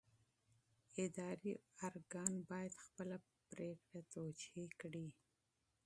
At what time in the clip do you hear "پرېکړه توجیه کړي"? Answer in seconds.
3.49-5.07